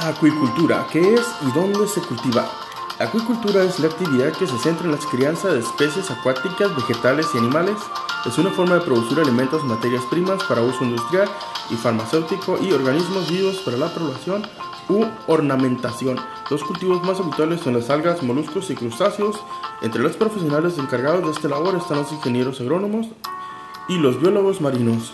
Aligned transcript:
Acuicultura, 0.00 0.86
¿qué 0.92 1.14
es 1.14 1.26
y 1.42 1.50
dónde 1.58 1.88
se 1.88 2.00
cultiva? 2.00 2.48
La 3.00 3.06
acuicultura 3.06 3.64
es 3.64 3.80
la 3.80 3.88
actividad 3.88 4.32
que 4.32 4.46
se 4.46 4.56
centra 4.58 4.86
en 4.86 4.92
la 4.92 4.98
crianza 4.98 5.48
de 5.48 5.58
especies 5.58 6.08
acuáticas, 6.08 6.74
vegetales 6.76 7.26
y 7.34 7.38
animales. 7.38 7.76
Es 8.24 8.38
una 8.38 8.50
forma 8.50 8.76
de 8.76 8.82
producir 8.82 9.18
alimentos, 9.18 9.64
materias 9.64 10.04
primas 10.08 10.42
para 10.44 10.62
uso 10.62 10.84
industrial 10.84 11.28
y 11.70 11.74
farmacéutico 11.74 12.58
y 12.62 12.72
organismos 12.72 13.28
vivos 13.28 13.56
para 13.64 13.76
la 13.76 13.92
población 13.92 14.46
u 14.88 15.04
ornamentación. 15.26 16.16
Los 16.48 16.62
cultivos 16.62 17.02
más 17.02 17.18
habituales 17.18 17.60
son 17.60 17.74
las 17.74 17.90
algas, 17.90 18.22
moluscos 18.22 18.70
y 18.70 18.76
crustáceos. 18.76 19.36
Entre 19.82 20.00
los 20.00 20.16
profesionales 20.16 20.78
encargados 20.78 21.24
de 21.24 21.32
esta 21.32 21.48
labor 21.48 21.74
están 21.74 21.98
los 21.98 22.12
ingenieros 22.12 22.60
agrónomos 22.60 23.08
y 23.88 23.98
los 23.98 24.20
biólogos 24.20 24.60
marinos. 24.60 25.12